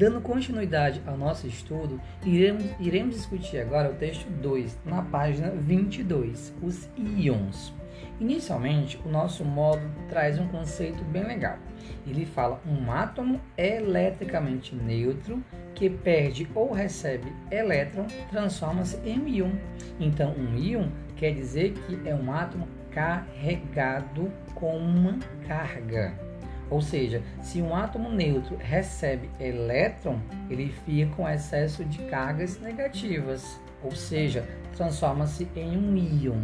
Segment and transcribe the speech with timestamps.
[0.00, 6.54] Dando continuidade ao nosso estudo, iremos, iremos discutir agora o texto 2, na página 22,
[6.62, 7.70] os íons.
[8.18, 11.58] Inicialmente, o nosso módulo traz um conceito bem legal.
[12.06, 15.44] Ele fala um átomo eletricamente neutro
[15.74, 19.52] que perde ou recebe elétron transforma-se em íon.
[20.00, 26.29] Então, um íon quer dizer que é um átomo carregado com uma carga.
[26.70, 33.60] Ou seja, se um átomo neutro recebe elétron, ele fica com excesso de cargas negativas,
[33.82, 34.46] ou seja,
[34.76, 36.42] transforma-se em um íon.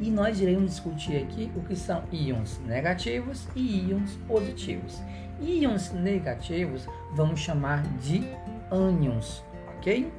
[0.00, 5.02] E nós iremos discutir aqui o que são íons negativos e íons positivos.
[5.40, 8.22] Íons negativos vamos chamar de
[8.70, 9.44] ânions,
[9.84, 10.10] ok?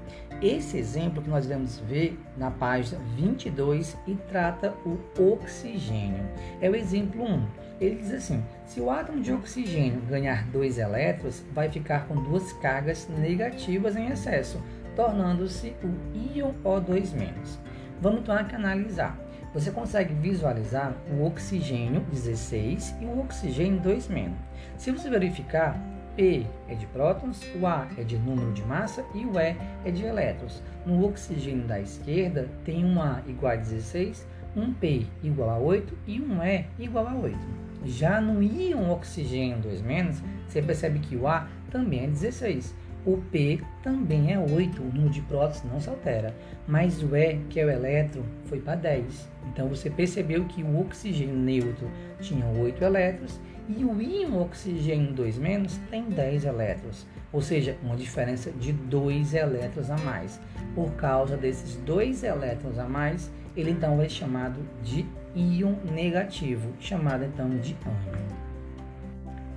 [0.41, 4.99] Esse exemplo que nós vamos ver na página 22 e trata o
[5.33, 6.23] oxigênio.
[6.61, 7.47] É o exemplo 1.
[7.81, 12.53] Ele diz assim: se o átomo de oxigênio ganhar dois elétrons, vai ficar com duas
[12.53, 14.61] cargas negativas em excesso,
[14.95, 17.57] tornando-se o íon O2-.
[17.99, 19.19] Vamos então analisar.
[19.53, 24.31] Você consegue visualizar o oxigênio 16 e o oxigênio 2-.
[24.77, 25.79] Se você verificar,
[26.15, 29.91] P é de prótons, o A é de número de massa e o E é
[29.91, 30.63] de elétrons.
[30.85, 35.97] No oxigênio da esquerda tem um A igual a 16, um P igual a 8
[36.07, 37.37] e um E igual a 8.
[37.83, 42.73] Já no íon oxigênio 2-, você percebe que o A também é 16.
[43.05, 46.33] O P também é 8, o número de prótons não se altera,
[46.67, 49.29] mas o E, que é o elétron, foi para 10.
[49.51, 51.87] Então você percebeu que o oxigênio neutro
[52.19, 58.51] tinha 8 elétrons e o íon oxigênio 2- tem 10 elétrons, ou seja, uma diferença
[58.51, 60.39] de 2 elétrons a mais.
[60.73, 65.05] Por causa desses 2 elétrons a mais, ele então é chamado de
[65.35, 68.25] íon negativo, chamado então de ânion.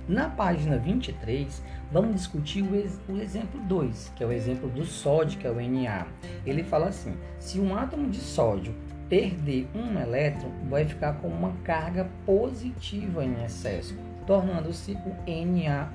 [0.07, 4.83] Na página 23, vamos discutir o, ex o exemplo 2, que é o exemplo do
[4.83, 6.07] sódio, que é o Na.
[6.47, 8.73] Ele fala assim: se um átomo de sódio
[9.09, 13.97] perder um elétron, vai ficar com uma carga positiva em excesso,
[14.29, 15.87] tornando-se o Na1+.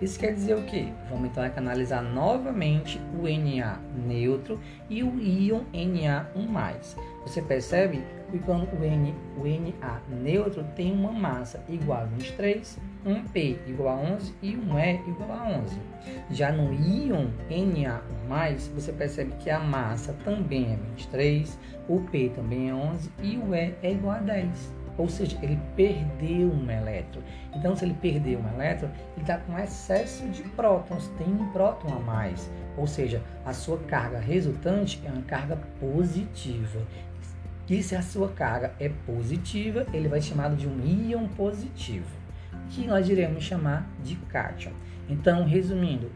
[0.00, 0.88] Isso quer dizer o quê?
[1.10, 4.58] Vamos então analisar novamente o Na neutro
[4.88, 6.96] e o íon Na1+.
[7.26, 9.44] Você percebe que quando o, N, o
[9.78, 14.78] Na neutro tem uma massa igual a 23, um P igual a 11 e um
[14.78, 15.78] E igual a 11.
[16.30, 18.00] Já no íon Na+,
[18.74, 23.54] você percebe que a massa também é 23, o P também é 11 e o
[23.54, 24.85] E é igual a 10.
[24.98, 27.22] Ou seja, ele perdeu um elétron.
[27.54, 31.88] Então, se ele perdeu um elétron, ele está com excesso de prótons, tem um próton
[31.94, 32.50] a mais.
[32.76, 36.80] Ou seja, a sua carga resultante é uma carga positiva.
[37.68, 42.06] E se a sua carga é positiva, ele vai chamado de um íon positivo,
[42.70, 44.72] que nós iremos chamar de cátion.
[45.08, 46.10] Então, resumindo,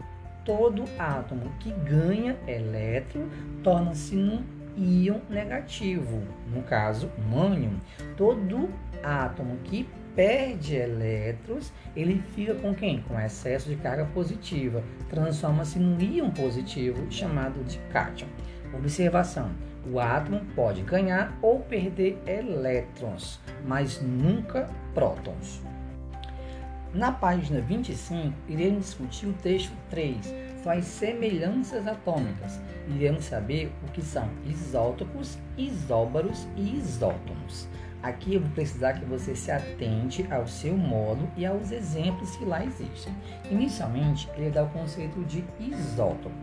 [0.45, 3.27] todo átomo que ganha elétron
[3.63, 4.43] torna-se um
[4.81, 7.75] íon negativo, no caso, um ânion.
[8.17, 8.69] Todo
[9.03, 13.03] átomo que perde elétrons, ele fica com quem?
[13.03, 18.29] Com excesso de carga positiva, transforma-se num íon positivo chamado de cátion.
[18.75, 19.51] Observação:
[19.91, 25.70] o átomo pode ganhar ou perder elétrons, mas nunca prótons.
[26.93, 30.17] Na página 25, iremos discutir o texto 3,
[30.61, 32.61] são as semelhanças atômicas.
[32.89, 37.69] Iremos saber o que são isótopos, isóbaros e isótomos.
[38.03, 42.45] Aqui eu vou precisar que você se atente ao seu modo e aos exemplos que
[42.45, 43.15] lá existem.
[43.49, 46.35] Inicialmente, ele dá o conceito de isótopo.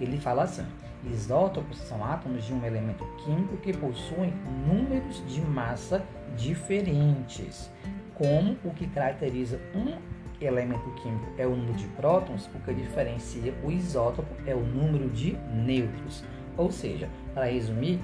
[0.00, 0.66] Ele fala assim:
[1.04, 4.32] Isótopos são átomos de um elemento químico que possuem
[4.68, 6.04] números de massa
[6.36, 7.70] diferentes.
[8.16, 9.94] Como o que caracteriza um
[10.40, 15.10] elemento químico é o número de prótons, o que diferencia o isótopo é o número
[15.10, 16.24] de nêutrons.
[16.56, 18.00] Ou seja, para resumir,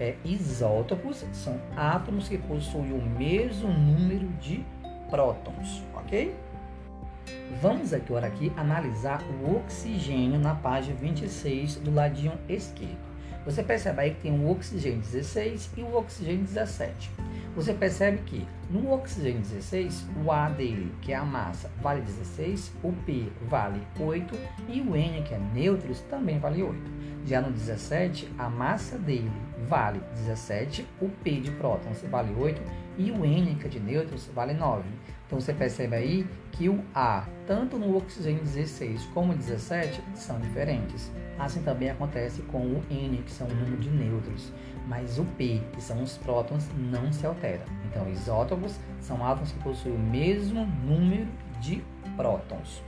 [0.00, 4.64] é, isótopos são átomos que possuem o mesmo número de
[5.10, 6.34] prótons, ok?
[7.60, 13.14] Vamos agora aqui analisar o oxigênio na página 26 do ladinho esquerdo.
[13.44, 17.10] Você percebe aí que tem o oxigênio 16 e o oxigênio 17.
[17.54, 22.72] Você percebe que no oxigênio 16, o A dele, que é a massa, vale 16,
[22.82, 24.34] o P vale 8
[24.68, 26.76] e o N, que é nêutrons, também vale 8.
[27.24, 29.30] Já no 17, a massa dele
[29.68, 32.60] vale 17, o P de prótons vale 8
[32.98, 34.82] e o N, que é de nêutrons, vale 9.
[35.26, 41.10] Então você percebe aí que o A, tanto no oxigênio 16 como 17, são diferentes.
[41.38, 44.52] Assim também acontece com o N, que são o número de nêutrons,
[44.86, 47.64] mas o P, que são os prótons, não se altera.
[47.86, 51.26] Então, isótopos são átomos que possuem o mesmo número
[51.60, 51.82] de
[52.16, 52.82] prótons.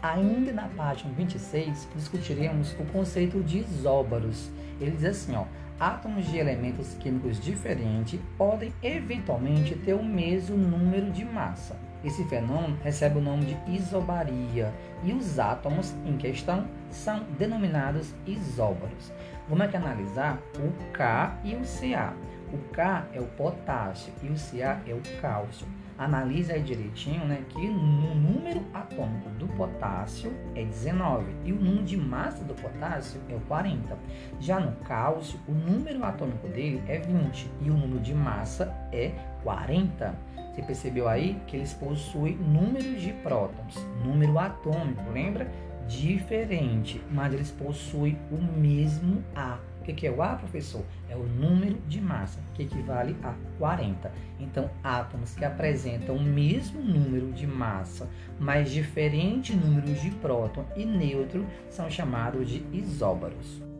[0.00, 4.50] Ainda na página 26, discutiremos o conceito de isóbaros.
[4.80, 5.44] Ele diz assim, ó,
[5.78, 11.76] átomos de elementos químicos diferentes podem eventualmente ter o mesmo número de massa.
[12.04, 14.72] Esse fenômeno recebe o nome de isobaria
[15.02, 19.10] e os átomos em questão são denominados isóbaros.
[19.48, 22.14] Vamos aqui analisar o K e o Ca.
[22.52, 25.66] O K é o potássio e o Ca é o cálcio.
[25.96, 28.14] Analise aí direitinho, né, que o
[28.54, 33.40] número atômico do potássio é 19 e o número de massa do potássio é o
[33.40, 33.98] 40.
[34.40, 39.12] Já no cálcio, o número atômico dele é 20 e o número de massa é
[39.42, 40.14] 40.
[40.52, 43.74] Você percebeu aí que eles possuem números de prótons,
[44.04, 45.50] número atômico, lembra?
[45.88, 49.58] Diferente, mas eles possuem o mesmo A.
[49.84, 50.82] O que é o A, professor?
[51.10, 54.10] É o número de massa, que equivale a 40.
[54.40, 58.08] Então, átomos que apresentam o mesmo número de massa,
[58.40, 63.73] mas diferente número de próton e nêutron, são chamados de isóbaros.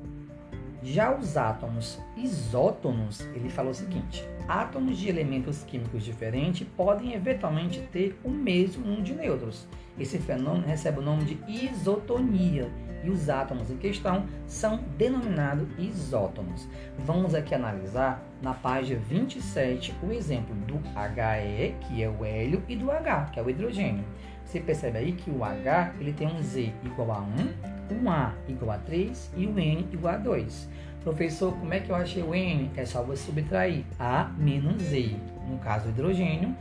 [0.85, 7.81] Já os átomos isótonos, ele falou o seguinte: átomos de elementos químicos diferentes podem eventualmente
[7.91, 9.67] ter o mesmo número de nêutrons.
[9.99, 12.71] Esse fenômeno recebe o nome de isotonia
[13.03, 16.69] e os átomos em questão são denominados isótomos.
[16.99, 22.77] Vamos aqui analisar na página 27 o exemplo do HE, que é o hélio, e
[22.77, 24.05] do H, que é o hidrogênio.
[24.45, 28.35] Você percebe aí que o H ele tem um Z igual a 1, um A
[28.49, 30.69] igual a 3 e o N igual a 2.
[31.03, 32.71] Professor, como é que eu achei o N?
[32.77, 35.17] É só você subtrair A menos Z.
[35.49, 36.57] No caso, hidrogênio,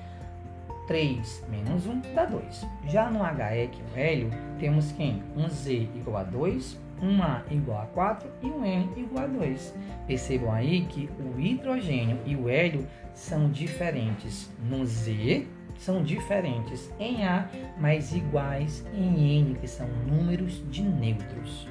[0.88, 2.68] 3 menos 1 dá 2.
[2.90, 4.30] Já no HE, que é o hélio,
[4.60, 5.24] temos quem?
[5.36, 9.28] Um Z igual a 2, um A igual a 4 e um N igual a
[9.28, 9.74] 2.
[10.08, 15.48] Percebam aí que o hidrogênio e o hélio são diferentes no Z,
[15.78, 17.50] são diferentes em A,
[17.80, 21.68] mas iguais em N, que são números de nêutrons.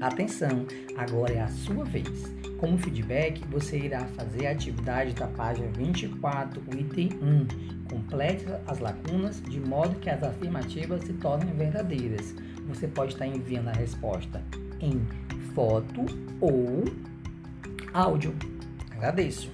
[0.00, 0.66] Atenção,
[0.96, 2.43] agora é a sua vez.
[2.64, 7.84] Como feedback, você irá fazer a atividade da página 24, o item 1.
[7.90, 12.34] Complete as lacunas de modo que as afirmativas se tornem verdadeiras.
[12.66, 14.42] Você pode estar enviando a resposta
[14.80, 15.06] em
[15.54, 16.06] foto
[16.40, 16.84] ou
[17.92, 18.34] áudio.
[18.92, 19.52] Agradeço.